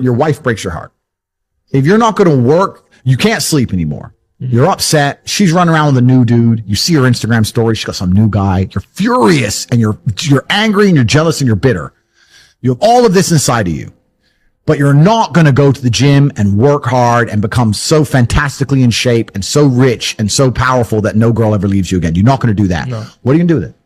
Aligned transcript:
your 0.00 0.14
wife 0.14 0.42
breaks 0.42 0.64
your 0.64 0.72
heart. 0.72 0.92
If 1.72 1.84
you're 1.84 1.98
not 1.98 2.16
going 2.16 2.30
to 2.30 2.36
work, 2.36 2.88
you 3.04 3.16
can't 3.16 3.42
sleep 3.42 3.72
anymore. 3.72 4.14
Mm-hmm. 4.40 4.54
You're 4.54 4.66
upset. 4.66 5.22
She's 5.24 5.52
running 5.52 5.74
around 5.74 5.94
with 5.94 5.98
a 5.98 6.06
new 6.06 6.24
dude. 6.24 6.62
You 6.66 6.76
see 6.76 6.94
her 6.94 7.02
Instagram 7.02 7.46
story. 7.46 7.74
She 7.74 7.86
got 7.86 7.96
some 7.96 8.12
new 8.12 8.28
guy. 8.28 8.68
You're 8.72 8.82
furious 8.82 9.66
and 9.66 9.80
you're, 9.80 9.98
you're 10.22 10.44
angry 10.50 10.86
and 10.86 10.94
you're 10.94 11.04
jealous 11.04 11.40
and 11.40 11.46
you're 11.46 11.56
bitter. 11.56 11.92
You 12.60 12.70
have 12.70 12.82
all 12.82 13.06
of 13.06 13.14
this 13.14 13.32
inside 13.32 13.68
of 13.68 13.74
you, 13.74 13.92
but 14.64 14.78
you're 14.78 14.94
not 14.94 15.32
going 15.32 15.46
to 15.46 15.52
go 15.52 15.72
to 15.72 15.80
the 15.80 15.90
gym 15.90 16.32
and 16.36 16.58
work 16.58 16.84
hard 16.84 17.28
and 17.30 17.40
become 17.40 17.72
so 17.72 18.04
fantastically 18.04 18.82
in 18.82 18.90
shape 18.90 19.30
and 19.34 19.44
so 19.44 19.66
rich 19.66 20.16
and 20.18 20.30
so 20.30 20.50
powerful 20.50 21.00
that 21.02 21.16
no 21.16 21.32
girl 21.32 21.54
ever 21.54 21.68
leaves 21.68 21.90
you 21.90 21.98
again. 21.98 22.14
You're 22.14 22.24
not 22.24 22.40
going 22.40 22.54
to 22.54 22.62
do 22.62 22.68
that. 22.68 22.88
What 23.22 23.32
are 23.32 23.34
you 23.34 23.38
going 23.38 23.48
to 23.48 23.54
do 23.54 23.60
with 23.60 23.70
it? 23.70 23.76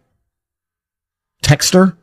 Text 1.43 1.75
her? 1.75 1.97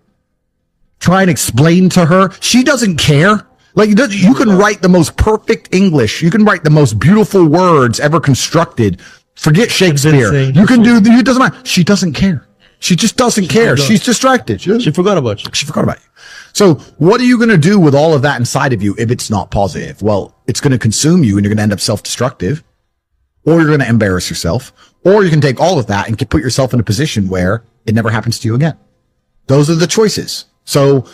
Try 1.00 1.22
and 1.22 1.32
explain 1.32 1.90
to 1.90 2.06
her? 2.06 2.32
She 2.40 2.64
doesn't 2.64 2.98
care. 2.98 3.46
Like 3.78 3.90
you 3.90 4.06
you 4.08 4.34
can 4.34 4.50
write 4.50 4.82
the 4.82 4.90
most 4.90 5.18
perfect 5.18 5.72
English. 5.72 6.24
You 6.24 6.32
can 6.32 6.44
write 6.44 6.64
the 6.64 6.72
most 6.72 6.98
beautiful 6.98 7.46
words 7.46 8.00
ever 8.00 8.20
constructed. 8.20 9.00
Forget 9.36 9.70
Shakespeare. 9.70 10.34
You 10.34 10.66
can 10.66 10.82
do, 10.82 10.98
it 10.98 11.24
doesn't 11.24 11.40
matter. 11.40 11.64
She 11.64 11.84
doesn't 11.84 12.14
care. 12.14 12.48
She 12.80 12.96
just 12.96 13.18
doesn't 13.18 13.50
care. 13.50 13.78
She's 13.78 14.04
distracted. 14.04 14.62
She 14.62 14.80
She 14.80 14.90
forgot 14.90 15.20
about 15.20 15.44
you. 15.44 15.52
she 15.54 15.68
forgot 15.68 15.84
about 15.84 16.00
you. 16.00 16.10
So 16.54 16.76
what 16.98 17.22
are 17.22 17.24
you 17.24 17.38
going 17.38 17.50
to 17.50 17.58
do 17.58 17.80
with 17.80 17.94
all 17.94 18.16
of 18.16 18.24
that 18.24 18.40
inside 18.40 18.74
of 18.74 18.82
you 18.82 18.96
if 18.98 19.12
it's 19.12 19.30
not 19.30 19.52
positive? 19.52 20.02
Well, 20.02 20.36
it's 20.48 20.60
going 20.60 20.72
to 20.72 20.80
consume 20.80 21.24
you 21.24 21.38
and 21.38 21.46
you're 21.46 21.52
going 21.54 21.58
to 21.58 21.64
end 21.64 21.74
up 21.74 21.80
self-destructive 21.80 22.64
or 23.46 23.60
you're 23.60 23.68
going 23.68 23.80
to 23.82 23.88
embarrass 23.88 24.28
yourself 24.28 24.74
or 25.04 25.24
you 25.24 25.30
can 25.30 25.40
take 25.40 25.60
all 25.60 25.78
of 25.78 25.86
that 25.86 26.08
and 26.08 26.18
put 26.32 26.42
yourself 26.42 26.74
in 26.74 26.80
a 26.80 26.84
position 26.84 27.30
where 27.30 27.64
it 27.86 27.94
never 27.94 28.10
happens 28.10 28.40
to 28.40 28.48
you 28.48 28.56
again. 28.56 28.76
Those 29.46 29.70
are 29.70 29.76
the 29.76 29.86
choices. 29.86 30.46
So 30.66 31.06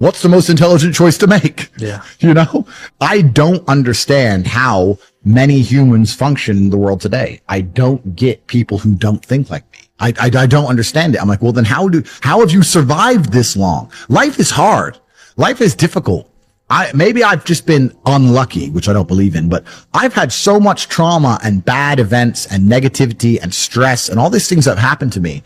what's 0.00 0.22
the 0.22 0.28
most 0.28 0.48
intelligent 0.48 0.94
choice 0.94 1.16
to 1.18 1.26
make? 1.26 1.68
Yeah. 1.78 2.02
You 2.20 2.34
know, 2.34 2.66
I 3.00 3.22
don't 3.22 3.66
understand 3.66 4.46
how 4.46 4.98
many 5.24 5.62
humans 5.62 6.14
function 6.14 6.58
in 6.58 6.70
the 6.70 6.76
world 6.76 7.00
today. 7.00 7.40
I 7.48 7.62
don't 7.62 8.14
get 8.14 8.46
people 8.46 8.76
who 8.78 8.94
don't 8.94 9.24
think 9.24 9.48
like 9.48 9.70
me. 9.72 9.78
I, 10.00 10.08
I, 10.20 10.30
I 10.42 10.46
don't 10.46 10.66
understand 10.66 11.14
it. 11.14 11.22
I'm 11.22 11.28
like, 11.28 11.40
well, 11.40 11.52
then 11.52 11.64
how 11.64 11.88
do, 11.88 12.02
how 12.20 12.40
have 12.40 12.50
you 12.50 12.62
survived 12.62 13.32
this 13.32 13.56
long? 13.56 13.90
Life 14.10 14.38
is 14.38 14.50
hard. 14.50 14.98
Life 15.36 15.62
is 15.62 15.74
difficult. 15.74 16.30
I, 16.68 16.90
maybe 16.94 17.24
I've 17.24 17.44
just 17.44 17.66
been 17.66 17.96
unlucky, 18.04 18.68
which 18.70 18.88
I 18.88 18.92
don't 18.92 19.08
believe 19.08 19.34
in, 19.34 19.48
but 19.48 19.64
I've 19.94 20.14
had 20.14 20.30
so 20.30 20.60
much 20.60 20.88
trauma 20.88 21.40
and 21.42 21.64
bad 21.64 21.98
events 21.98 22.46
and 22.46 22.70
negativity 22.70 23.42
and 23.42 23.52
stress 23.52 24.08
and 24.08 24.20
all 24.20 24.30
these 24.30 24.48
things 24.48 24.66
that 24.66 24.78
have 24.78 24.88
happened 24.88 25.12
to 25.14 25.20
me. 25.20 25.42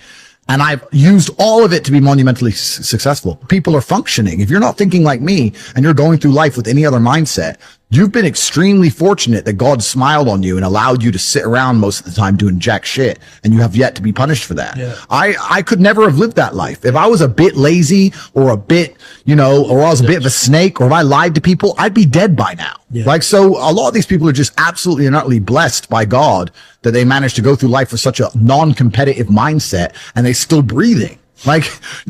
And 0.49 0.63
I've 0.63 0.85
used 0.93 1.31
all 1.39 1.65
of 1.65 1.73
it 1.73 1.85
to 1.87 1.93
be 1.93 2.01
monumentally 2.01 2.53
s- 2.53 2.59
successful. 2.87 3.37
People 3.49 3.75
are 3.77 3.81
functioning. 3.81 4.41
If 4.41 4.51
you're 4.51 4.61
not 4.61 4.77
thinking 4.77 5.03
like 5.03 5.21
me 5.21 5.53
and 5.75 5.85
you're 5.85 5.95
going 5.95 6.19
through 6.19 6.33
life 6.33 6.57
with 6.57 6.69
any 6.69 6.85
other 6.85 6.99
mindset, 6.99 7.57
you've 7.91 8.13
been 8.13 8.25
extremely 8.25 8.91
fortunate 8.91 9.45
that 9.45 9.53
God 9.55 9.83
smiled 9.83 10.29
on 10.29 10.43
you 10.43 10.57
and 10.57 10.65
allowed 10.65 11.03
you 11.03 11.13
to 11.13 11.19
sit 11.19 11.45
around 11.45 11.79
most 11.79 12.01
of 12.01 12.07
the 12.07 12.13
time 12.13 12.37
doing 12.37 12.59
jack 12.59 12.85
shit. 12.85 13.19
And 13.45 13.53
you 13.53 13.61
have 13.61 13.77
yet 13.77 13.95
to 13.97 14.03
be 14.03 14.13
punished 14.13 14.45
for 14.45 14.55
that. 14.55 14.77
Yeah. 14.77 14.97
I, 15.11 15.35
I 15.49 15.63
could 15.63 15.81
never 15.81 16.03
have 16.03 16.19
lived 16.19 16.37
that 16.37 16.55
life. 16.55 16.85
If 16.85 16.97
I 16.97 17.07
was 17.07 17.21
a 17.21 17.29
bit 17.29 17.57
lazy 17.57 18.13
or 18.33 18.51
a 18.51 18.57
bit, 18.57 18.97
you 19.25 19.37
know, 19.37 19.65
or 19.69 19.83
I 19.83 19.91
was 19.91 20.01
a 20.01 20.07
bit 20.07 20.19
of 20.19 20.27
a 20.27 20.31
snake 20.31 20.81
or 20.81 20.87
if 20.87 20.93
I 20.93 21.03
lied 21.03 21.35
to 21.37 21.41
people, 21.41 21.75
I'd 21.79 21.95
be 21.95 22.07
dead 22.07 22.35
by 22.35 22.55
now. 22.55 22.77
Yeah. 22.91 23.05
Like, 23.05 23.23
so 23.23 23.57
a 23.57 23.73
lot 23.73 23.89
of 23.89 23.95
these 23.95 24.07
people 24.07 24.29
are 24.29 24.33
just 24.33 24.55
absolutely 24.59 25.07
and 25.07 25.15
utterly 25.15 25.41
blessed 25.41 25.89
by 25.89 26.05
God 26.05 26.51
that 26.83 26.91
they 26.91 27.05
managed 27.05 27.37
to 27.37 27.43
go 27.43 27.55
through 27.55 27.71
life 27.71 27.93
with 27.93 28.01
such 28.01 28.21
a 28.21 28.31
non-competitive 28.35 29.29
mindset 29.29 29.95
and 30.15 30.27
they're 30.27 30.35
still 30.35 30.63
breathing. 30.63 31.19
Like, 31.47 31.65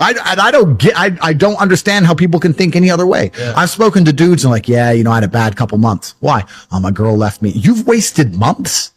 I, 0.00 0.10
and 0.26 0.40
I 0.40 0.50
don't 0.50 0.78
get, 0.78 0.96
I, 0.96 1.16
I 1.22 1.32
don't 1.32 1.56
understand 1.56 2.06
how 2.06 2.14
people 2.14 2.40
can 2.40 2.52
think 2.52 2.76
any 2.76 2.90
other 2.90 3.06
way. 3.06 3.30
I've 3.56 3.70
spoken 3.70 4.04
to 4.04 4.12
dudes 4.12 4.44
and 4.44 4.52
like, 4.52 4.68
yeah, 4.68 4.92
you 4.92 5.04
know, 5.04 5.12
I 5.12 5.16
had 5.16 5.24
a 5.24 5.28
bad 5.28 5.56
couple 5.56 5.78
months. 5.78 6.14
Why? 6.20 6.44
Oh, 6.72 6.80
my 6.80 6.90
girl 6.90 7.16
left 7.16 7.42
me. 7.42 7.50
You've 7.50 7.86
wasted 7.86 8.34
months. 8.34 8.92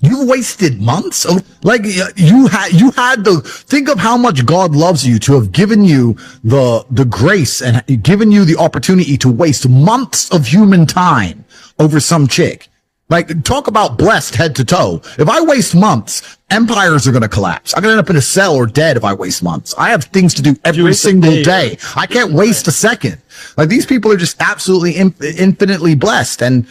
You've 0.00 0.28
wasted 0.28 0.80
months. 0.82 1.24
Oh, 1.28 1.38
Like 1.62 1.82
you 2.16 2.48
had, 2.48 2.72
you 2.72 2.90
had 2.90 3.24
the, 3.24 3.40
think 3.40 3.88
of 3.88 3.98
how 3.98 4.16
much 4.16 4.44
God 4.44 4.74
loves 4.74 5.06
you 5.06 5.18
to 5.20 5.34
have 5.34 5.52
given 5.52 5.84
you 5.84 6.16
the, 6.42 6.84
the 6.90 7.04
grace 7.04 7.62
and 7.62 8.02
given 8.02 8.32
you 8.32 8.44
the 8.44 8.56
opportunity 8.56 9.16
to 9.18 9.30
waste 9.30 9.68
months 9.68 10.28
of 10.30 10.46
human 10.48 10.86
time 10.86 11.44
over 11.78 12.00
some 12.00 12.26
chick. 12.26 12.68
Like 13.12 13.44
talk 13.44 13.66
about 13.66 13.98
blessed 13.98 14.36
head 14.36 14.56
to 14.56 14.64
toe. 14.64 15.02
If 15.18 15.28
I 15.28 15.42
waste 15.42 15.74
months, 15.74 16.38
empires 16.48 17.06
are 17.06 17.12
going 17.12 17.20
to 17.20 17.28
collapse. 17.28 17.74
I'm 17.76 17.82
going 17.82 17.92
to 17.92 17.98
end 17.98 18.06
up 18.06 18.08
in 18.08 18.16
a 18.16 18.22
cell 18.22 18.56
or 18.56 18.64
dead 18.64 18.96
if 18.96 19.04
I 19.04 19.12
waste 19.12 19.42
months. 19.42 19.74
I 19.76 19.90
have 19.90 20.04
things 20.04 20.32
to 20.32 20.42
do 20.42 20.56
every 20.64 20.94
single 20.94 21.30
day. 21.30 21.42
day. 21.42 21.78
I 21.94 22.06
can't 22.06 22.32
waste 22.32 22.68
a 22.68 22.72
second. 22.72 23.20
Like 23.58 23.68
these 23.68 23.84
people 23.84 24.10
are 24.10 24.16
just 24.16 24.40
absolutely 24.40 24.92
in, 24.92 25.14
infinitely 25.36 25.94
blessed 25.94 26.40
and 26.40 26.66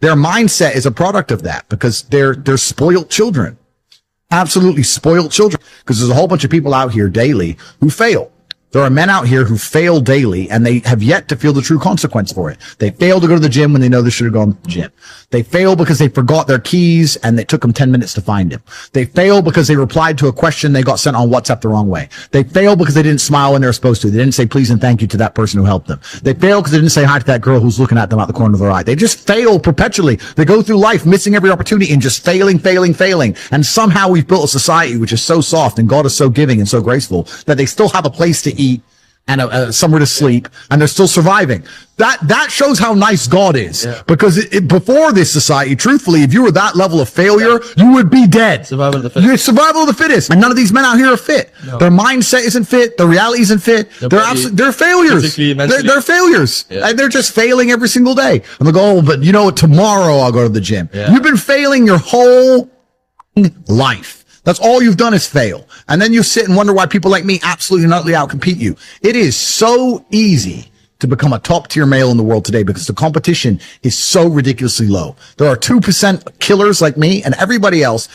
their 0.00 0.16
mindset 0.16 0.74
is 0.74 0.84
a 0.84 0.90
product 0.90 1.30
of 1.30 1.42
that 1.42 1.68
because 1.68 2.02
they're, 2.02 2.34
they're 2.34 2.56
spoiled 2.56 3.08
children. 3.08 3.56
Absolutely 4.32 4.82
spoiled 4.82 5.30
children 5.30 5.62
because 5.78 6.00
there's 6.00 6.10
a 6.10 6.14
whole 6.14 6.26
bunch 6.26 6.42
of 6.42 6.50
people 6.50 6.74
out 6.74 6.90
here 6.90 7.08
daily 7.08 7.56
who 7.78 7.88
fail. 7.88 8.32
There 8.74 8.82
are 8.82 8.90
men 8.90 9.08
out 9.08 9.28
here 9.28 9.44
who 9.44 9.56
fail 9.56 10.00
daily 10.00 10.50
and 10.50 10.66
they 10.66 10.80
have 10.80 11.00
yet 11.00 11.28
to 11.28 11.36
feel 11.36 11.52
the 11.52 11.62
true 11.62 11.78
consequence 11.78 12.32
for 12.32 12.50
it. 12.50 12.58
They 12.78 12.90
fail 12.90 13.20
to 13.20 13.28
go 13.28 13.34
to 13.34 13.40
the 13.40 13.48
gym 13.48 13.72
when 13.72 13.80
they 13.80 13.88
know 13.88 14.02
they 14.02 14.10
should 14.10 14.24
have 14.24 14.34
gone 14.34 14.54
to 14.54 14.62
the 14.62 14.68
gym. 14.68 14.92
They 15.30 15.44
fail 15.44 15.76
because 15.76 16.00
they 16.00 16.08
forgot 16.08 16.48
their 16.48 16.58
keys 16.58 17.14
and 17.18 17.38
it 17.38 17.46
took 17.46 17.60
them 17.60 17.72
10 17.72 17.92
minutes 17.92 18.14
to 18.14 18.20
find 18.20 18.50
them. 18.50 18.64
They 18.92 19.04
fail 19.04 19.42
because 19.42 19.68
they 19.68 19.76
replied 19.76 20.18
to 20.18 20.26
a 20.26 20.32
question 20.32 20.72
they 20.72 20.82
got 20.82 20.98
sent 20.98 21.14
on 21.14 21.28
WhatsApp 21.28 21.60
the 21.60 21.68
wrong 21.68 21.88
way. 21.88 22.08
They 22.32 22.42
fail 22.42 22.74
because 22.74 22.94
they 22.94 23.04
didn't 23.04 23.20
smile 23.20 23.52
when 23.52 23.60
they 23.60 23.68
were 23.68 23.72
supposed 23.72 24.02
to. 24.02 24.10
They 24.10 24.18
didn't 24.18 24.34
say 24.34 24.44
please 24.44 24.70
and 24.70 24.80
thank 24.80 25.00
you 25.00 25.06
to 25.06 25.16
that 25.18 25.36
person 25.36 25.60
who 25.60 25.66
helped 25.66 25.86
them. 25.86 26.00
They 26.24 26.34
fail 26.34 26.60
because 26.60 26.72
they 26.72 26.78
didn't 26.78 26.90
say 26.90 27.04
hi 27.04 27.20
to 27.20 27.26
that 27.26 27.42
girl 27.42 27.60
who's 27.60 27.78
looking 27.78 27.96
at 27.96 28.10
them 28.10 28.18
out 28.18 28.26
the 28.26 28.32
corner 28.32 28.54
of 28.54 28.60
their 28.60 28.72
eye. 28.72 28.82
They 28.82 28.96
just 28.96 29.24
fail 29.24 29.60
perpetually. 29.60 30.16
They 30.34 30.44
go 30.44 30.62
through 30.62 30.78
life 30.78 31.06
missing 31.06 31.36
every 31.36 31.50
opportunity 31.50 31.92
and 31.92 32.02
just 32.02 32.24
failing, 32.24 32.58
failing, 32.58 32.92
failing. 32.92 33.36
And 33.52 33.64
somehow 33.64 34.08
we've 34.08 34.26
built 34.26 34.46
a 34.46 34.48
society 34.48 34.96
which 34.96 35.12
is 35.12 35.22
so 35.22 35.40
soft 35.40 35.78
and 35.78 35.88
God 35.88 36.06
is 36.06 36.16
so 36.16 36.28
giving 36.28 36.58
and 36.58 36.68
so 36.68 36.82
graceful 36.82 37.28
that 37.46 37.56
they 37.56 37.66
still 37.66 37.88
have 37.90 38.04
a 38.04 38.10
place 38.10 38.42
to 38.42 38.50
eat 38.50 38.63
and 39.26 39.40
uh, 39.40 39.46
uh, 39.46 39.72
somewhere 39.72 40.00
to 40.00 40.06
sleep, 40.06 40.48
and 40.70 40.78
they're 40.78 40.86
still 40.98 41.08
surviving. 41.08 41.62
That 41.96 42.18
that 42.34 42.48
shows 42.50 42.78
how 42.78 42.92
nice 42.92 43.26
God 43.26 43.56
is. 43.56 43.86
Because 44.06 44.36
it, 44.36 44.52
it- 44.56 44.68
before 44.68 45.12
this 45.12 45.32
society, 45.32 45.74
truthfully, 45.76 46.20
if 46.26 46.34
you 46.34 46.42
were 46.42 46.50
that 46.52 46.76
level 46.76 47.00
of 47.00 47.08
failure, 47.08 47.58
you 47.80 47.88
would 47.94 48.10
be 48.10 48.26
dead. 48.26 48.66
Survival 48.66 48.96
of 48.98 49.02
the 49.04 49.08
fittest. 49.08 49.26
You're 49.26 49.38
survival 49.38 49.80
of 49.82 49.88
the 49.92 49.94
fittest. 50.04 50.28
And 50.30 50.40
none 50.42 50.50
of 50.50 50.58
these 50.58 50.72
men 50.74 50.84
out 50.84 50.98
here 50.98 51.10
are 51.10 51.16
fit. 51.16 51.46
Their 51.80 51.90
mindset 51.90 52.42
isn't 52.50 52.64
fit. 52.64 52.98
Their 52.98 53.06
reality 53.06 53.40
isn't 53.46 53.60
fit. 53.60 53.88
They're 54.00 54.20
absolutely 54.20 54.56
they're 54.60 54.72
failures. 54.86 55.22
They're, 55.36 55.82
they're 55.88 56.02
failures, 56.02 56.66
Yeah. 56.68 56.88
and 56.88 56.98
they're 56.98 57.08
just 57.20 57.34
failing 57.34 57.70
every 57.70 57.88
single 57.88 58.14
day. 58.14 58.42
And 58.58 58.68
they 58.68 58.72
go, 58.72 58.82
oh, 58.98 59.02
but 59.02 59.22
you 59.22 59.32
know 59.32 59.44
what? 59.44 59.56
Tomorrow 59.56 60.16
I'll 60.18 60.32
go 60.32 60.42
to 60.42 60.52
the 60.52 60.60
gym. 60.70 60.90
Yeah. 60.92 61.10
You've 61.12 61.22
been 61.30 61.38
failing 61.54 61.86
your 61.86 61.98
whole 62.12 62.68
life. 63.68 64.23
That's 64.44 64.60
all 64.60 64.82
you've 64.82 64.96
done 64.96 65.14
is 65.14 65.26
fail. 65.26 65.66
And 65.88 66.00
then 66.00 66.12
you 66.12 66.22
sit 66.22 66.46
and 66.46 66.56
wonder 66.56 66.72
why 66.72 66.86
people 66.86 67.10
like 67.10 67.24
me 67.24 67.40
absolutely 67.42 67.84
and 67.84 67.94
utterly 67.94 68.12
outcompete 68.12 68.58
you. 68.58 68.76
It 69.02 69.16
is 69.16 69.36
so 69.36 70.04
easy 70.10 70.70
to 71.00 71.06
become 71.06 71.32
a 71.32 71.38
top 71.38 71.68
tier 71.68 71.86
male 71.86 72.10
in 72.10 72.16
the 72.16 72.22
world 72.22 72.44
today 72.44 72.62
because 72.62 72.86
the 72.86 72.94
competition 72.94 73.60
is 73.82 73.98
so 73.98 74.28
ridiculously 74.28 74.86
low. 74.86 75.16
There 75.38 75.48
are 75.48 75.56
2% 75.56 76.38
killers 76.38 76.80
like 76.80 76.96
me 76.96 77.22
and 77.22 77.34
everybody 77.34 77.82
else 77.82 78.08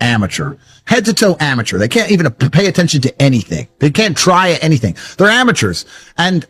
amateur, 0.00 0.56
head 0.86 1.04
to 1.04 1.14
toe 1.14 1.36
amateur. 1.40 1.78
They 1.78 1.88
can't 1.88 2.10
even 2.10 2.30
pay 2.32 2.66
attention 2.66 3.00
to 3.02 3.22
anything. 3.22 3.68
They 3.78 3.90
can't 3.90 4.16
try 4.16 4.58
anything. 4.62 4.96
They're 5.16 5.28
amateurs. 5.28 5.86
And 6.18 6.46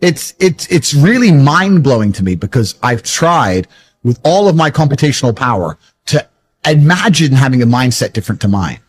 it's, 0.00 0.34
it's, 0.38 0.66
it's 0.68 0.94
really 0.94 1.32
mind 1.32 1.82
blowing 1.82 2.12
to 2.12 2.24
me 2.24 2.34
because 2.34 2.76
I've 2.82 3.02
tried 3.02 3.68
with 4.02 4.20
all 4.24 4.48
of 4.48 4.56
my 4.56 4.70
computational 4.70 5.34
power 5.34 5.78
imagine 6.70 7.32
having 7.32 7.62
a 7.62 7.66
mindset 7.66 8.12
different 8.12 8.40
to 8.42 8.48
mine. 8.48 8.80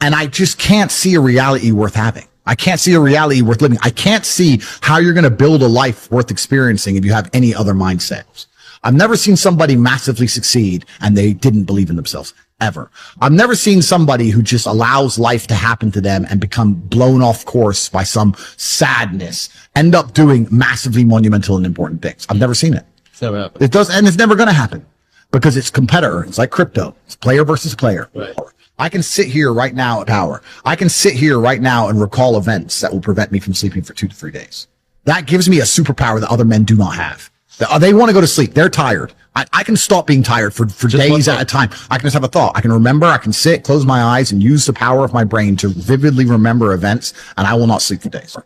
And 0.00 0.14
I 0.14 0.26
just 0.26 0.58
can't 0.58 0.90
see 0.90 1.14
a 1.14 1.20
reality 1.20 1.70
worth 1.70 1.94
having. 1.94 2.26
I 2.44 2.56
can't 2.56 2.80
see 2.80 2.94
a 2.94 3.00
reality 3.00 3.40
worth 3.40 3.62
living. 3.62 3.78
I 3.82 3.90
can't 3.90 4.26
see 4.26 4.60
how 4.80 4.98
you're 4.98 5.14
going 5.14 5.24
to 5.24 5.30
build 5.30 5.62
a 5.62 5.68
life 5.68 6.10
worth 6.10 6.30
experiencing 6.30 6.96
if 6.96 7.04
you 7.04 7.12
have 7.12 7.30
any 7.32 7.54
other 7.54 7.72
mindsets. 7.72 8.46
I've 8.82 8.94
never 8.94 9.16
seen 9.16 9.36
somebody 9.36 9.76
massively 9.76 10.26
succeed 10.26 10.86
and 11.00 11.16
they 11.16 11.32
didn't 11.32 11.64
believe 11.64 11.88
in 11.88 11.94
themselves 11.94 12.34
ever. 12.60 12.90
I've 13.20 13.32
never 13.32 13.54
seen 13.54 13.80
somebody 13.80 14.30
who 14.30 14.42
just 14.42 14.66
allows 14.66 15.20
life 15.20 15.46
to 15.48 15.54
happen 15.54 15.92
to 15.92 16.00
them 16.00 16.26
and 16.28 16.40
become 16.40 16.74
blown 16.74 17.22
off 17.22 17.44
course 17.44 17.88
by 17.88 18.02
some 18.02 18.34
sadness, 18.56 19.48
end 19.76 19.94
up 19.94 20.14
doing 20.14 20.48
massively 20.50 21.04
monumental 21.04 21.56
and 21.56 21.64
important 21.64 22.02
things. 22.02 22.26
I've 22.28 22.38
never 22.38 22.54
seen 22.54 22.74
it. 22.74 22.84
It's 23.06 23.22
never 23.22 23.38
happened. 23.38 23.62
It 23.62 23.70
does, 23.70 23.88
and 23.88 24.08
it's 24.08 24.18
never 24.18 24.34
going 24.34 24.48
to 24.48 24.54
happen 24.54 24.84
because 25.32 25.56
it's 25.56 25.70
competitor. 25.70 26.22
It's 26.24 26.38
like 26.38 26.50
crypto. 26.50 26.94
It's 27.06 27.16
player 27.16 27.44
versus 27.44 27.74
player. 27.74 28.08
Right. 28.14 28.34
I 28.78 28.88
can 28.88 29.02
sit 29.02 29.26
here 29.26 29.52
right 29.52 29.74
now 29.74 30.00
at 30.00 30.06
power. 30.06 30.42
I 30.64 30.76
can 30.76 30.88
sit 30.88 31.14
here 31.14 31.38
right 31.38 31.60
now 31.60 31.88
and 31.88 32.00
recall 32.00 32.36
events 32.36 32.80
that 32.80 32.92
will 32.92 33.00
prevent 33.00 33.32
me 33.32 33.38
from 33.38 33.54
sleeping 33.54 33.82
for 33.82 33.92
two 33.92 34.08
to 34.08 34.14
three 34.14 34.30
days. 34.30 34.68
That 35.04 35.26
gives 35.26 35.48
me 35.48 35.58
a 35.58 35.64
superpower 35.64 36.20
that 36.20 36.30
other 36.30 36.44
men 36.44 36.64
do 36.64 36.76
not 36.76 36.94
have. 36.94 37.30
They, 37.58 37.66
uh, 37.66 37.96
want 37.96 38.08
to 38.08 38.14
go 38.14 38.20
to 38.20 38.26
sleep. 38.26 38.54
They're 38.54 38.70
tired. 38.70 39.12
I, 39.36 39.46
I 39.52 39.62
can 39.62 39.76
stop 39.76 40.06
being 40.06 40.22
tired 40.22 40.54
for, 40.54 40.68
for 40.68 40.88
days 40.88 41.28
at 41.28 41.40
a 41.40 41.44
time. 41.44 41.70
I 41.90 41.96
can 41.96 42.06
just 42.06 42.14
have 42.14 42.24
a 42.24 42.28
thought. 42.28 42.56
I 42.56 42.60
can 42.60 42.72
remember. 42.72 43.06
I 43.06 43.18
can 43.18 43.32
sit, 43.32 43.64
close 43.64 43.84
my 43.84 44.02
eyes 44.02 44.32
and 44.32 44.42
use 44.42 44.66
the 44.66 44.72
power 44.72 45.04
of 45.04 45.12
my 45.12 45.24
brain 45.24 45.56
to 45.56 45.68
vividly 45.68 46.24
remember 46.24 46.72
events 46.72 47.14
and 47.36 47.46
I 47.46 47.54
will 47.54 47.66
not 47.66 47.82
sleep 47.82 48.02
for 48.02 48.08
days. 48.08 48.36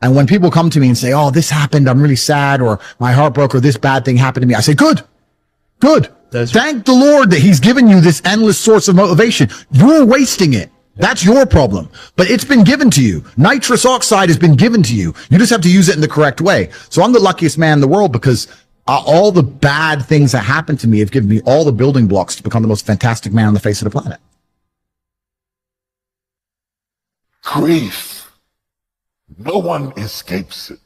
And 0.00 0.16
when 0.16 0.26
people 0.26 0.50
come 0.50 0.70
to 0.70 0.80
me 0.80 0.88
and 0.88 0.98
say, 0.98 1.12
Oh, 1.12 1.30
this 1.30 1.50
happened. 1.50 1.88
I'm 1.88 2.00
really 2.00 2.16
sad 2.16 2.60
or 2.60 2.80
my 2.98 3.12
heart 3.12 3.34
broke 3.34 3.54
or 3.54 3.60
this 3.60 3.76
bad 3.76 4.04
thing 4.04 4.16
happened 4.16 4.42
to 4.42 4.46
me. 4.46 4.54
I 4.54 4.60
say, 4.60 4.74
good, 4.74 5.02
good. 5.80 6.08
That's 6.32 6.50
Thank 6.50 6.84
the 6.86 6.92
Lord 6.92 7.30
that 7.30 7.40
he's 7.40 7.60
given 7.60 7.86
you 7.88 8.00
this 8.00 8.20
endless 8.24 8.58
source 8.58 8.88
of 8.88 8.96
motivation. 8.96 9.48
You're 9.70 10.04
wasting 10.04 10.54
it. 10.54 10.70
That's 10.96 11.24
your 11.24 11.46
problem, 11.46 11.88
but 12.16 12.30
it's 12.30 12.44
been 12.44 12.64
given 12.64 12.90
to 12.90 13.02
you. 13.02 13.24
Nitrous 13.36 13.86
oxide 13.86 14.28
has 14.28 14.38
been 14.38 14.56
given 14.56 14.82
to 14.82 14.94
you. 14.94 15.14
You 15.30 15.38
just 15.38 15.50
have 15.50 15.62
to 15.62 15.70
use 15.70 15.88
it 15.88 15.94
in 15.94 16.00
the 16.00 16.08
correct 16.08 16.40
way. 16.40 16.70
So 16.90 17.02
I'm 17.02 17.12
the 17.12 17.18
luckiest 17.18 17.56
man 17.56 17.78
in 17.78 17.80
the 17.80 17.88
world 17.88 18.12
because 18.12 18.48
uh, 18.86 19.02
all 19.06 19.32
the 19.32 19.42
bad 19.42 20.04
things 20.04 20.32
that 20.32 20.40
happened 20.40 20.80
to 20.80 20.88
me 20.88 20.98
have 20.98 21.10
given 21.10 21.30
me 21.30 21.40
all 21.46 21.64
the 21.64 21.72
building 21.72 22.08
blocks 22.08 22.36
to 22.36 22.42
become 22.42 22.60
the 22.62 22.68
most 22.68 22.84
fantastic 22.84 23.32
man 23.32 23.46
on 23.46 23.54
the 23.54 23.60
face 23.60 23.80
of 23.80 23.90
the 23.90 23.98
planet. 23.98 24.18
grief. 27.42 28.30
No 29.38 29.58
one 29.58 29.92
escapes 29.96 30.70
it. 30.70 30.80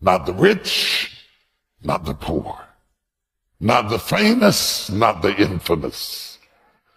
Not 0.00 0.26
the 0.26 0.34
rich, 0.34 1.16
not 1.82 2.04
the 2.04 2.14
poor, 2.14 2.65
not 3.60 3.88
the 3.88 3.98
famous, 3.98 4.90
not 4.90 5.22
the 5.22 5.34
infamous. 5.36 6.38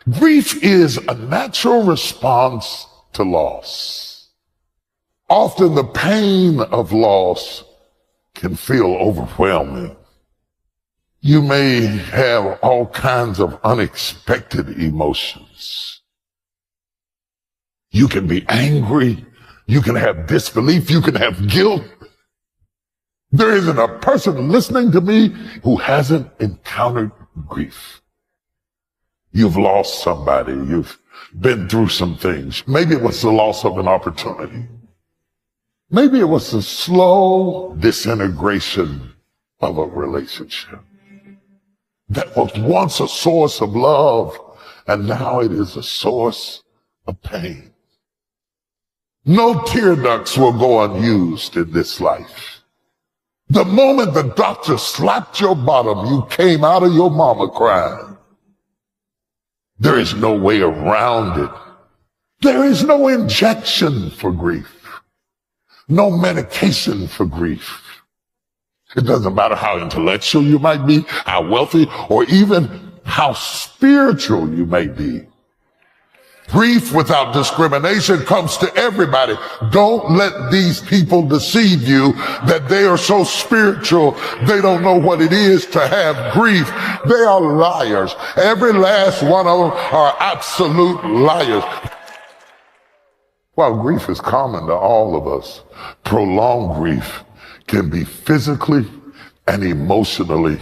Grief 0.09 0.63
is 0.63 0.97
a 0.97 1.13
natural 1.15 1.83
response 1.83 2.88
to 3.13 3.23
loss. 3.23 4.29
Often 5.29 5.75
the 5.75 5.83
pain 5.83 6.59
of 6.59 6.91
loss 6.91 7.63
can 8.33 8.56
feel 8.56 8.95
overwhelming. 8.95 9.95
You 11.21 11.41
may 11.41 11.81
have 11.81 12.59
all 12.62 12.88
kinds 12.88 13.39
of 13.39 13.59
unexpected 13.63 14.69
emotions. 14.81 16.01
You 17.91 18.07
can 18.07 18.27
be 18.27 18.45
angry. 18.47 19.25
You 19.65 19.81
can 19.81 19.95
have 19.95 20.27
disbelief. 20.27 20.89
You 20.89 21.01
can 21.01 21.15
have 21.15 21.47
guilt. 21.50 21.83
There 23.31 23.51
isn't 23.51 23.77
a 23.77 23.99
person 23.99 24.49
listening 24.49 24.91
to 24.91 25.01
me 25.01 25.29
who 25.63 25.77
hasn't 25.77 26.31
encountered 26.39 27.11
grief. 27.47 28.01
You've 29.31 29.57
lost 29.57 30.03
somebody. 30.03 30.53
You've 30.53 30.97
been 31.39 31.69
through 31.69 31.89
some 31.89 32.17
things. 32.17 32.67
Maybe 32.67 32.95
it 32.95 33.01
was 33.01 33.21
the 33.21 33.31
loss 33.31 33.63
of 33.65 33.77
an 33.77 33.87
opportunity. 33.87 34.67
Maybe 35.91 36.19
it 36.19 36.29
was 36.29 36.51
the 36.51 36.61
slow 36.61 37.75
disintegration 37.79 39.13
of 39.59 39.77
a 39.77 39.85
relationship 39.85 40.79
that 42.09 42.35
was 42.35 42.51
once 42.57 42.99
a 42.99 43.07
source 43.07 43.61
of 43.61 43.75
love 43.75 44.37
and 44.87 45.07
now 45.07 45.39
it 45.39 45.51
is 45.51 45.75
a 45.75 45.83
source 45.83 46.63
of 47.05 47.21
pain. 47.21 47.73
No 49.25 49.61
tear 49.65 49.95
ducts 49.95 50.37
will 50.37 50.53
go 50.53 50.83
unused 50.83 51.55
in 51.55 51.71
this 51.71 52.01
life. 52.01 52.58
The 53.50 53.66
moment 53.66 54.13
the 54.13 54.24
doctor 54.24 54.78
slapped 54.78 55.42
your 55.42 55.56
bottom, 55.56 56.06
you 56.06 56.28
came 56.30 56.63
out 56.63 56.84
of 56.84 56.94
your 56.94 57.10
mama 57.10 57.50
crying. 57.50 58.18
There 59.80 59.98
is 59.98 60.13
no 60.13 60.36
way 60.36 60.62
around 60.62 61.40
it. 61.40 61.51
There 62.42 62.63
is 62.63 62.84
no 62.84 63.07
injection 63.07 64.12
for 64.12 64.31
grief. 64.31 65.01
No 65.88 66.12
medication 66.12 67.07
for 67.07 67.25
grief. 67.25 67.81
It 68.96 69.06
doesn't 69.06 69.34
matter 69.34 69.56
how 69.56 69.80
intellectual 69.80 70.44
you 70.44 70.60
might 70.60 70.86
be, 70.86 71.06
how 71.07 71.48
wealthy, 71.48 71.88
or 72.10 72.25
even 72.25 72.92
how 73.04 73.34
spiritual 73.34 74.54
you 74.54 74.66
may 74.66 74.88
be. 74.88 75.28
Grief 76.51 76.94
without 76.94 77.34
discrimination 77.34 78.19
comes 78.25 78.57
to 78.57 78.74
everybody. 78.75 79.36
Don't 79.72 80.16
let 80.16 80.51
these 80.51 80.81
people 80.81 81.28
deceive 81.28 81.88
you 81.88 82.13
that 82.48 82.68
they 82.68 82.86
are 82.86 82.98
so 82.98 83.24
spiritual 83.24 84.12
they 84.44 84.60
don't 84.62 84.81
know 84.81 84.98
what 84.98 85.22
it 85.22 85.31
is 85.31 85.66
to 85.68 85.88
have 85.88 86.34
grief. 86.34 86.68
They 87.07 87.22
are 87.22 87.42
liars. 87.42 88.16
Every 88.36 88.74
last 88.74 89.22
one 89.22 89.48
of 89.48 89.60
them 89.60 89.72
are 89.94 90.16
absolute 90.19 91.04
liars. 91.06 91.63
While 93.54 93.81
grief 93.81 94.10
is 94.10 94.22
common 94.22 94.68
to 94.68 94.74
all 94.74 95.16
of 95.16 95.28
us, 95.28 95.62
prolonged 96.04 96.75
grief 96.75 97.24
can 97.68 97.90
be 97.90 98.04
physically 98.04 98.86
and 99.48 99.63
emotionally 99.63 100.60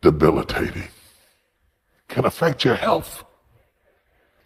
debilitating. 0.00 0.88
Can 2.08 2.24
affect 2.24 2.64
your 2.64 2.76
health 2.76 3.24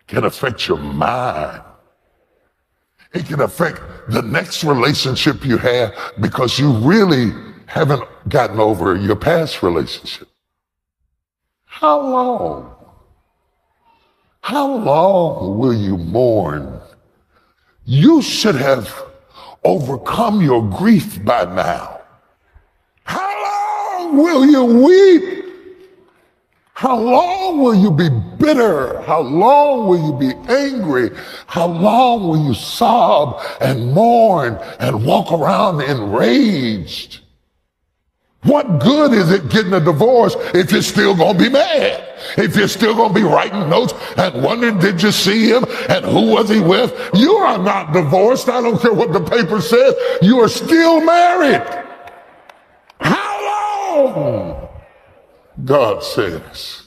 can 0.06 0.24
affect 0.24 0.68
your 0.68 0.78
mind. 0.78 1.62
It 3.12 3.26
can 3.26 3.40
affect 3.40 3.80
the 4.08 4.22
next 4.22 4.64
relationship 4.64 5.44
you 5.44 5.56
have 5.58 5.94
because 6.20 6.58
you 6.58 6.72
really 6.72 7.32
haven't 7.66 8.04
gotten 8.28 8.60
over 8.60 8.94
your 8.94 9.16
past 9.16 9.62
relationship. 9.62 10.28
How 11.64 12.00
long? 12.00 12.74
How 14.40 14.76
long 14.76 15.58
will 15.58 15.74
you 15.74 15.96
mourn? 15.96 16.80
You 17.84 18.22
should 18.22 18.54
have 18.54 18.94
overcome 19.64 20.40
your 20.40 20.62
grief 20.70 21.24
by 21.24 21.44
now. 21.44 22.00
How 23.04 24.00
long 24.00 24.16
will 24.16 24.46
you 24.46 24.64
weep? 24.64 25.35
How 26.76 26.94
long 26.98 27.62
will 27.62 27.74
you 27.74 27.90
be 27.90 28.10
bitter? 28.10 29.00
How 29.00 29.22
long 29.22 29.88
will 29.88 29.98
you 29.98 30.12
be 30.12 30.34
angry? 30.52 31.10
How 31.46 31.64
long 31.64 32.28
will 32.28 32.46
you 32.46 32.52
sob 32.52 33.42
and 33.62 33.94
mourn 33.94 34.58
and 34.78 35.02
walk 35.02 35.32
around 35.32 35.80
enraged? 35.80 37.20
What 38.42 38.78
good 38.80 39.14
is 39.14 39.30
it 39.30 39.48
getting 39.48 39.72
a 39.72 39.80
divorce 39.80 40.36
if 40.52 40.70
you're 40.70 40.82
still 40.82 41.16
gonna 41.16 41.38
be 41.38 41.48
mad? 41.48 42.04
If 42.36 42.54
you're 42.56 42.68
still 42.68 42.94
gonna 42.94 43.14
be 43.14 43.22
writing 43.22 43.70
notes 43.70 43.94
and 44.18 44.42
wondering, 44.42 44.78
did 44.78 45.02
you 45.02 45.12
see 45.12 45.48
him 45.48 45.64
and 45.88 46.04
who 46.04 46.30
was 46.30 46.50
he 46.50 46.60
with? 46.60 46.92
You 47.14 47.36
are 47.36 47.56
not 47.56 47.94
divorced. 47.94 48.50
I 48.50 48.60
don't 48.60 48.78
care 48.78 48.92
what 48.92 49.14
the 49.14 49.20
paper 49.20 49.62
says. 49.62 49.94
You 50.20 50.40
are 50.40 50.48
still 50.50 51.00
married. 51.00 51.62
How 53.00 53.96
long? 53.96 54.65
God 55.64 56.02
says, 56.02 56.82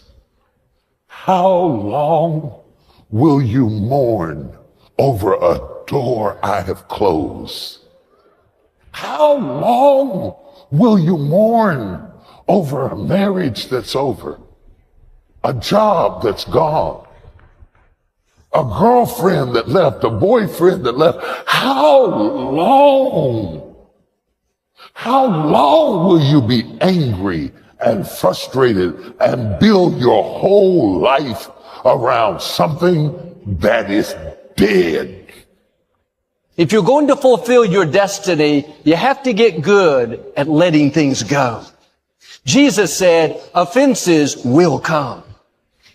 How 1.08 1.50
long 1.50 2.62
will 3.10 3.42
you 3.42 3.68
mourn 3.70 4.56
over 4.98 5.34
a 5.34 5.60
door 5.88 6.38
I 6.44 6.62
have 6.62 6.88
closed? 6.88 7.80
How 8.92 9.36
long 9.38 10.36
will 10.72 11.00
you 11.00 11.18
mourn 11.18 12.12
over 12.48 12.88
a 12.88 12.98
marriage 12.98 13.70
that's 13.70 13.96
over? 13.96 14.40
A 15.44 15.54
job 15.54 16.22
that's 16.22 16.46
gone? 16.46 17.08
A 18.54 18.64
girlfriend 18.64 19.56
that 19.56 19.70
left? 19.70 20.04
A 20.04 20.10
boyfriend 20.10 20.84
that 20.86 20.98
left? 20.98 21.20
How 21.48 22.06
long? 22.06 23.76
How 24.94 25.26
long 25.26 26.08
will 26.08 26.22
you 26.22 26.42
be 26.42 26.78
angry 26.82 27.52
and 27.80 28.08
frustrated 28.08 29.16
and 29.20 29.60
build 29.60 30.00
your 30.00 30.24
whole 30.24 31.00
life 31.00 31.50
around 31.86 32.42
something 32.42 33.36
that 33.60 33.90
is 33.90 34.16
dead. 34.56 35.16
If 36.58 36.74
you're 36.74 36.84
going 36.84 37.08
to 37.08 37.16
fulfill 37.16 37.64
your 37.64 37.86
destiny, 37.86 38.66
you 38.84 38.96
have 38.96 39.24
to 39.24 39.34
get 39.34 39.62
good 39.62 40.24
at 40.36 40.50
letting 40.50 40.92
things 40.92 41.24
go. 41.24 41.64
Jesus 42.44 42.96
said, 42.96 43.42
offenses 43.56 44.44
will 44.44 44.80
come. 44.80 45.24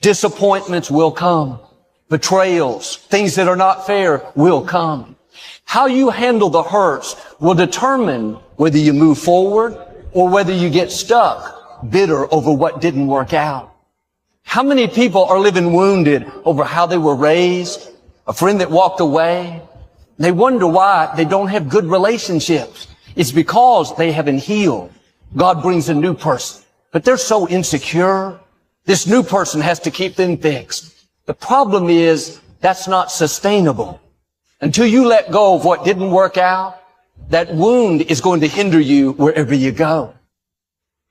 Disappointments 0.00 0.90
will 0.90 1.12
come. 1.12 1.60
Betrayals, 2.08 2.96
things 2.96 3.34
that 3.34 3.48
are 3.48 3.56
not 3.56 3.86
fair 3.86 4.24
will 4.34 4.64
come. 4.64 5.16
How 5.64 5.86
you 5.86 6.10
handle 6.10 6.48
the 6.48 6.62
hurts 6.62 7.16
will 7.40 7.54
determine 7.54 8.34
whether 8.56 8.78
you 8.78 8.92
move 8.92 9.18
forward 9.18 9.76
or 10.12 10.28
whether 10.28 10.52
you 10.52 10.70
get 10.70 10.92
stuck 10.92 11.63
bitter 11.90 12.32
over 12.32 12.52
what 12.52 12.80
didn't 12.80 13.06
work 13.06 13.32
out? 13.32 13.74
How 14.42 14.62
many 14.62 14.86
people 14.86 15.24
are 15.24 15.38
living 15.38 15.72
wounded 15.72 16.30
over 16.44 16.64
how 16.64 16.86
they 16.86 16.98
were 16.98 17.16
raised? 17.16 17.90
A 18.26 18.32
friend 18.32 18.60
that 18.60 18.70
walked 18.70 19.00
away? 19.00 19.62
They 20.18 20.32
wonder 20.32 20.66
why 20.66 21.12
they 21.16 21.24
don't 21.24 21.48
have 21.48 21.68
good 21.68 21.86
relationships. 21.86 22.86
It's 23.16 23.32
because 23.32 23.96
they 23.96 24.12
haven't 24.12 24.38
healed. 24.38 24.92
God 25.36 25.62
brings 25.62 25.88
a 25.88 25.94
new 25.94 26.14
person, 26.14 26.62
but 26.92 27.04
they're 27.04 27.16
so 27.16 27.48
insecure. 27.48 28.38
This 28.84 29.06
new 29.06 29.22
person 29.22 29.60
has 29.60 29.80
to 29.80 29.90
keep 29.90 30.14
them 30.14 30.36
fixed. 30.36 30.94
The 31.26 31.34
problem 31.34 31.88
is 31.88 32.40
that's 32.60 32.86
not 32.86 33.10
sustainable. 33.10 34.00
Until 34.60 34.86
you 34.86 35.06
let 35.06 35.30
go 35.30 35.54
of 35.56 35.64
what 35.64 35.84
didn't 35.84 36.10
work 36.10 36.38
out, 36.38 36.80
that 37.30 37.52
wound 37.54 38.02
is 38.02 38.20
going 38.20 38.40
to 38.40 38.48
hinder 38.48 38.80
you 38.80 39.12
wherever 39.12 39.54
you 39.54 39.72
go. 39.72 40.13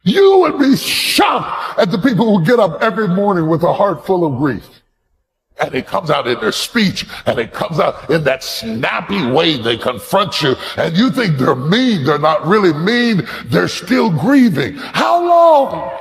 You 0.03 0.39
would 0.39 0.59
be 0.59 0.75
shocked 0.75 1.79
at 1.79 1.91
the 1.91 1.97
people 1.97 2.37
who 2.37 2.45
get 2.45 2.59
up 2.59 2.81
every 2.81 3.07
morning 3.07 3.47
with 3.47 3.63
a 3.63 3.73
heart 3.73 4.05
full 4.05 4.25
of 4.25 4.37
grief. 4.37 4.67
And 5.61 5.73
it 5.75 5.87
comes 5.87 6.09
out 6.09 6.27
in 6.27 6.39
their 6.41 6.51
speech 6.51 7.05
and 7.25 7.39
it 7.39 7.53
comes 7.53 7.79
out 7.79 8.09
in 8.09 8.23
that 8.25 8.43
snappy 8.43 9.25
way 9.25 9.55
they 9.57 9.77
confront 9.77 10.41
you. 10.41 10.55
And 10.77 10.97
you 10.97 11.09
think 11.09 11.37
they're 11.37 11.55
mean. 11.55 12.03
They're 12.03 12.19
not 12.19 12.45
really 12.45 12.73
mean. 12.73 13.25
They're 13.45 13.67
still 13.67 14.09
grieving. 14.09 14.75
How 14.75 15.25
long? 15.25 15.99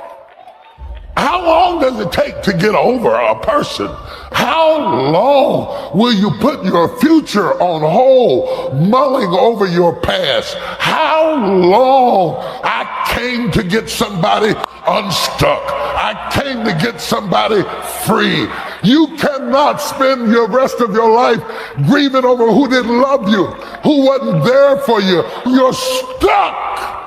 How 1.15 1.45
long 1.45 1.79
does 1.79 1.99
it 1.99 2.11
take 2.11 2.22
to 2.43 2.53
get 2.53 2.75
over 2.75 3.13
a 3.13 3.39
person? 3.41 3.87
How 4.31 5.11
long 5.11 5.97
will 5.97 6.13
you 6.13 6.31
put 6.39 6.65
your 6.65 6.99
future 6.99 7.53
on 7.61 7.81
hold, 7.81 8.75
mulling 8.89 9.29
over 9.29 9.67
your 9.67 9.99
past? 10.01 10.55
How 10.55 11.35
long? 11.45 12.37
I 12.63 12.83
came 13.15 13.51
to 13.51 13.63
get 13.63 13.89
somebody 13.89 14.49
unstuck. 14.87 15.63
I 15.95 16.31
came 16.33 16.65
to 16.65 16.73
get 16.83 16.99
somebody 16.99 17.63
free. 18.05 18.47
You 18.83 19.15
cannot 19.17 19.77
spend 19.77 20.31
your 20.31 20.49
rest 20.49 20.81
of 20.81 20.93
your 20.93 21.11
life 21.11 21.41
grieving 21.85 22.25
over 22.25 22.47
who 22.51 22.67
didn't 22.67 22.99
love 22.99 23.29
you, 23.29 23.45
who 23.83 24.05
wasn't 24.05 24.43
there 24.43 24.77
for 24.79 24.99
you. 24.99 25.23
You're 25.45 25.73
stuck. 25.73 27.02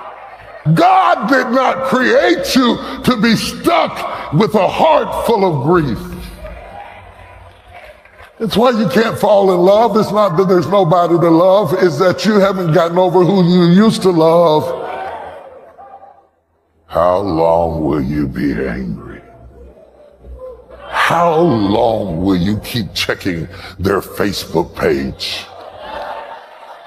God 0.75 1.29
did 1.29 1.49
not 1.51 1.85
create 1.87 2.55
you 2.55 2.77
to 3.05 3.17
be 3.21 3.37
stuck 3.37 4.33
with 4.33 4.55
a 4.55 4.67
heart 4.67 5.27
full 5.27 5.45
of 5.45 5.65
grief. 5.65 5.99
It's 8.39 8.57
why 8.57 8.71
you 8.71 8.89
can't 8.89 9.19
fall 9.19 9.53
in 9.53 9.61
love. 9.61 9.97
It's 9.97 10.11
not 10.11 10.37
that 10.37 10.49
there's 10.49 10.69
nobody 10.69 11.15
to 11.15 11.31
love, 11.31 11.73
it's 11.79 11.99
that 11.99 12.27
you 12.27 12.35
haven't 12.35 12.73
gotten 12.73 12.99
over 12.99 13.25
who 13.25 13.45
you 13.45 13.73
used 13.73 14.03
to 14.03 14.11
love. 14.11 14.85
How 16.87 17.19
long 17.19 17.85
will 17.85 18.03
you 18.03 18.27
be 18.29 18.53
angry? 18.53 19.23
How 20.89 21.39
long 21.39 22.23
will 22.25 22.37
you 22.37 22.59
keep 22.61 22.93
checking 22.95 23.49
their 23.79 24.01
Facebook 24.01 24.75
page? 24.77 25.45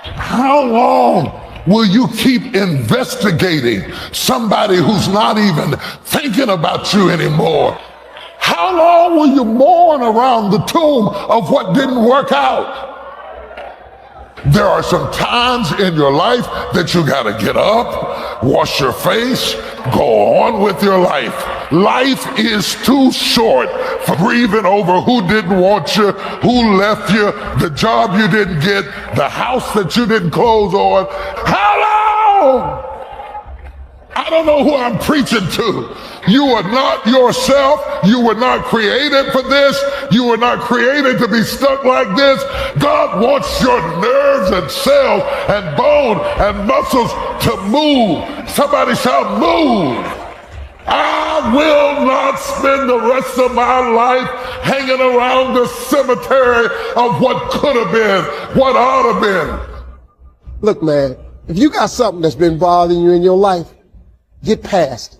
How 0.02 0.64
long 0.64 1.39
will 1.70 1.86
you 1.86 2.08
keep 2.18 2.56
investigating 2.56 3.92
somebody 4.12 4.78
who's 4.78 5.08
not 5.08 5.38
even 5.38 5.78
thinking 6.04 6.50
about 6.50 6.94
you 6.94 7.10
anymore? 7.12 7.78
How 8.40 8.76
long 8.76 9.16
will 9.18 9.28
you 9.28 9.46
mourn 9.46 10.02
around 10.02 10.52
the 10.52 10.60
tomb 10.66 11.08
of 11.08 11.52
what 11.52 11.76
didn't 11.76 12.04
work 12.04 12.32
out? 12.32 12.99
There 14.46 14.66
are 14.66 14.84
some 14.84 15.12
times 15.12 15.72
in 15.80 15.96
your 15.96 16.12
life 16.12 16.46
that 16.74 16.94
you 16.94 17.06
got 17.06 17.24
to 17.24 17.44
get 17.44 17.58
up, 17.58 18.44
wash 18.44 18.80
your 18.80 18.94
face, 18.94 19.54
go 19.94 20.38
on 20.38 20.62
with 20.62 20.82
your 20.82 20.98
life. 20.98 21.72
Life 21.72 22.40
is 22.40 22.76
too 22.84 23.12
short 23.12 23.70
for 24.06 24.16
grieving 24.16 24.66
over 24.66 25.02
who 25.02 25.28
didn't 25.28 25.60
want 25.60 25.96
you, 25.96 26.12
who 26.12 26.78
left 26.78 27.12
you, 27.12 27.32
the 27.60 27.70
job 27.76 28.18
you 28.20 28.28
didn't 28.28 28.62
get, 28.62 28.86
the 29.16 29.30
house 29.30 29.74
that 29.74 29.96
you 29.96 30.06
didn't 30.06 30.32
close 30.32 30.74
on. 30.74 31.06
How 31.46 32.42
long? 32.42 32.89
I 34.20 34.30
don't 34.30 34.46
know 34.46 34.66
who 34.66 34.76
I'm 34.76 35.00
preaching 35.00 35.48
to. 35.48 35.96
You 36.28 36.44
are 36.48 36.64
not 36.64 37.08
yourself. 37.08 37.80
You 38.04 38.20
were 38.20 38.36
not 38.36 38.66
created 38.66 39.32
for 39.32 39.42
this. 39.42 39.82
You 40.12 40.26
were 40.26 40.36
not 40.36 40.60
created 40.60 41.20
to 41.20 41.28
be 41.30 41.42
stuck 41.42 41.86
like 41.86 42.18
this. 42.18 42.44
God 42.84 43.22
wants 43.22 43.62
your 43.62 43.80
nerves 44.02 44.52
and 44.52 44.70
cells 44.70 45.24
and 45.48 45.78
bone 45.78 46.20
and 46.38 46.68
muscles 46.68 47.14
to 47.46 47.56
move. 47.68 48.50
Somebody 48.50 48.96
shall 48.96 49.40
move. 49.40 50.06
I 50.86 51.54
will 51.56 52.06
not 52.06 52.40
spend 52.40 52.90
the 52.90 53.00
rest 53.00 53.38
of 53.40 53.56
my 53.56 53.88
life 53.88 54.28
hanging 54.64 55.00
around 55.00 55.54
the 55.54 55.66
cemetery 55.66 56.66
of 56.98 57.22
what 57.22 57.52
could 57.52 57.78
have 57.78 57.94
been, 57.94 58.60
what 58.60 58.76
ought 58.76 59.04
to 59.04 59.14
have 59.14 59.70
been. 59.70 60.60
Look, 60.60 60.84
man, 60.84 61.16
if 61.48 61.58
you 61.58 61.70
got 61.70 61.90
something 61.90 62.22
that's 62.22 62.36
been 62.36 62.60
bothering 62.60 63.00
you 63.00 63.12
in 63.12 63.22
your 63.22 63.38
life, 63.38 63.68
get 64.44 64.64
past 64.64 65.14
it. 65.14 65.20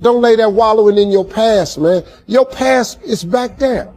Don't 0.00 0.20
lay 0.20 0.36
there 0.36 0.50
wallowing 0.50 0.98
in 0.98 1.10
your 1.10 1.24
past, 1.24 1.78
man. 1.78 2.04
Your 2.26 2.44
past 2.44 3.00
is 3.02 3.24
back 3.24 3.58
there. 3.58 3.90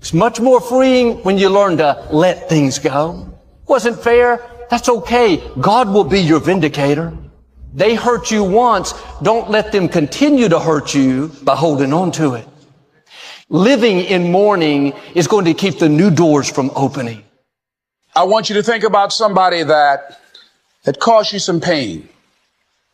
It's 0.00 0.12
much 0.12 0.40
more 0.40 0.60
freeing 0.60 1.22
when 1.24 1.38
you 1.38 1.48
learn 1.48 1.78
to 1.78 2.06
let 2.12 2.48
things 2.48 2.78
go. 2.78 3.32
Wasn't 3.66 3.98
fair? 3.98 4.40
That's 4.70 4.88
okay. 4.88 5.42
God 5.60 5.88
will 5.88 6.04
be 6.04 6.20
your 6.20 6.40
vindicator. 6.40 7.16
They 7.74 7.94
hurt 7.94 8.30
you 8.30 8.44
once. 8.44 8.94
Don't 9.22 9.50
let 9.50 9.72
them 9.72 9.88
continue 9.88 10.48
to 10.48 10.58
hurt 10.58 10.94
you 10.94 11.28
by 11.42 11.56
holding 11.56 11.92
on 11.92 12.12
to 12.12 12.34
it. 12.34 12.46
Living 13.48 14.00
in 14.00 14.30
mourning 14.30 14.92
is 15.14 15.26
going 15.26 15.46
to 15.46 15.54
keep 15.54 15.78
the 15.78 15.88
new 15.88 16.10
doors 16.10 16.50
from 16.50 16.70
opening. 16.76 17.24
I 18.14 18.24
want 18.24 18.48
you 18.48 18.54
to 18.56 18.62
think 18.62 18.84
about 18.84 19.12
somebody 19.12 19.62
that, 19.62 20.20
that 20.84 21.00
caused 21.00 21.32
you 21.32 21.38
some 21.38 21.60
pain. 21.60 22.08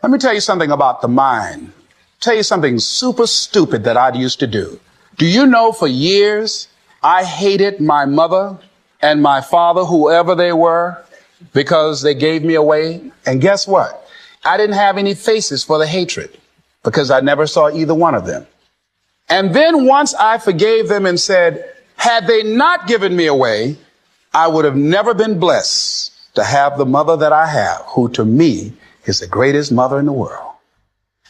Let 0.04 0.10
me 0.10 0.18
tell 0.18 0.34
you 0.34 0.40
something 0.40 0.70
about 0.70 1.00
the 1.00 1.08
mind. 1.08 1.72
Tell 2.20 2.34
you 2.34 2.42
something 2.42 2.78
super 2.78 3.26
stupid 3.26 3.84
that 3.84 3.96
I 3.96 4.12
used 4.12 4.38
to 4.40 4.46
do. 4.46 4.78
Do 5.16 5.24
you 5.24 5.46
know 5.46 5.72
for 5.72 5.88
years 5.88 6.68
I 7.02 7.24
hated 7.24 7.80
my 7.80 8.04
mother 8.04 8.58
and 9.00 9.22
my 9.22 9.40
father, 9.40 9.82
whoever 9.82 10.34
they 10.34 10.52
were, 10.52 11.02
because 11.54 12.02
they 12.02 12.14
gave 12.14 12.44
me 12.44 12.54
away? 12.54 13.12
And 13.24 13.40
guess 13.40 13.66
what? 13.66 14.06
I 14.44 14.58
didn't 14.58 14.76
have 14.76 14.98
any 14.98 15.14
faces 15.14 15.64
for 15.64 15.78
the 15.78 15.86
hatred 15.86 16.38
because 16.82 17.10
I 17.10 17.20
never 17.20 17.46
saw 17.46 17.70
either 17.70 17.94
one 17.94 18.14
of 18.14 18.26
them. 18.26 18.46
And 19.30 19.54
then 19.54 19.86
once 19.86 20.12
I 20.12 20.36
forgave 20.36 20.88
them 20.88 21.06
and 21.06 21.18
said, 21.18 21.64
had 21.96 22.26
they 22.26 22.42
not 22.42 22.86
given 22.86 23.16
me 23.16 23.24
away, 23.26 23.78
I 24.34 24.48
would 24.48 24.66
have 24.66 24.76
never 24.76 25.14
been 25.14 25.38
blessed 25.38 26.12
to 26.34 26.44
have 26.44 26.76
the 26.76 26.84
mother 26.84 27.16
that 27.16 27.32
I 27.32 27.46
have, 27.46 27.80
who 27.86 28.10
to 28.10 28.26
me 28.26 28.74
is 29.06 29.20
the 29.20 29.26
greatest 29.26 29.72
mother 29.72 29.98
in 29.98 30.06
the 30.06 30.12
world. 30.12 30.52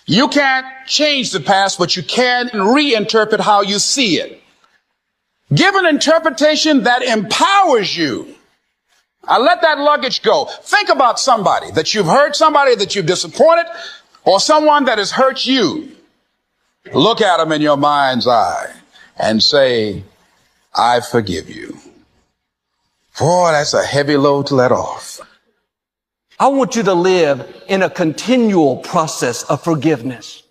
You 0.07 0.29
can't 0.29 0.67
change 0.87 1.33
the 1.33 1.41
past, 1.41 1.79
but 1.79 1.97
you 1.97 2.03
can 2.03 2.49
reinterpret 2.49 3.41
how 3.41 3.63
you 3.63 3.79
see 3.79 4.17
it. 4.17 4.41
Give 5.55 5.75
an 5.75 5.87
interpretation 5.87 6.85
that 6.85 7.03
empowers 7.03 7.97
you. 7.97 8.35
I 9.27 9.39
let 9.39 9.63
that 9.63 9.79
luggage 9.79 10.23
go. 10.23 10.47
Think 10.63 10.91
about 10.91 11.19
somebody 11.19 11.71
that 11.73 11.95
you've 11.95 12.07
hurt, 12.07 12.37
somebody 12.37 12.75
that 12.75 12.95
you've 12.95 13.07
disappointed, 13.07 13.67
or 14.25 14.41
someone 14.41 14.85
that 14.85 14.99
has 14.99 15.11
hurt 15.11 15.47
you. 15.47 15.91
Look 16.93 17.23
at 17.23 17.39
them 17.39 17.53
in 17.53 17.63
your 17.63 17.79
mind's 17.79 18.27
eye 18.27 18.75
and 19.19 19.43
say, 19.43 20.03
I 20.75 21.01
forgive 21.01 21.49
you. 21.49 21.79
Boy, 23.19 23.53
that's 23.53 23.75
a 23.75 23.85
heavy 23.85 24.17
load 24.17 24.49
to 24.49 24.57
let 24.57 24.73
off. 24.73 25.21
I 26.39 26.49
want 26.49 26.75
you 26.75 26.83
to 26.85 26.95
live 26.95 27.65
in 27.69 27.83
a 27.83 27.91
continual 27.91 28.79
process 28.79 29.45
of 29.45 29.63
forgiveness. 29.63 30.43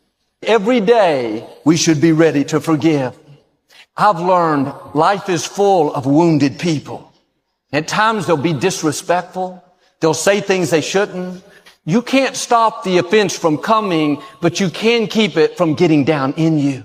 Every 0.41 0.79
day 0.79 1.45
we 1.65 1.75
should 1.75 1.99
be 1.99 2.13
ready 2.13 2.43
to 2.45 2.61
forgive. 2.61 3.17
I've 3.97 4.19
learned 4.19 4.73
life 4.93 5.29
is 5.29 5.45
full 5.45 5.93
of 5.93 6.05
wounded 6.05 6.57
people. 6.57 7.11
At 7.71 7.87
times 7.87 8.25
they'll 8.25 8.37
be 8.37 8.53
disrespectful. 8.53 9.63
They'll 9.99 10.13
say 10.13 10.41
things 10.41 10.69
they 10.69 10.81
shouldn't. 10.81 11.43
You 11.85 12.01
can't 12.01 12.35
stop 12.35 12.83
the 12.83 12.97
offense 12.97 13.37
from 13.37 13.57
coming, 13.57 14.21
but 14.41 14.59
you 14.59 14.69
can 14.69 15.07
keep 15.07 15.35
it 15.35 15.57
from 15.57 15.73
getting 15.75 16.05
down 16.05 16.33
in 16.33 16.57
you. 16.57 16.83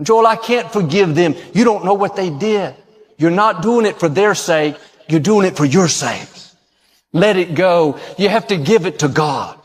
Joel, 0.00 0.26
I 0.26 0.36
can't 0.36 0.70
forgive 0.72 1.14
them. 1.14 1.34
You 1.54 1.64
don't 1.64 1.84
know 1.84 1.94
what 1.94 2.14
they 2.14 2.30
did. 2.30 2.74
You're 3.18 3.30
not 3.30 3.62
doing 3.62 3.84
it 3.84 3.98
for 3.98 4.08
their 4.08 4.34
sake. 4.34 4.76
You're 5.08 5.20
doing 5.20 5.46
it 5.46 5.56
for 5.56 5.64
your 5.64 5.88
sake. 5.88 6.28
Let 7.16 7.36
it 7.36 7.54
go. 7.54 7.98
You 8.18 8.28
have 8.28 8.48
to 8.48 8.56
give 8.56 8.86
it 8.86 8.98
to 9.00 9.08
God. 9.08 9.58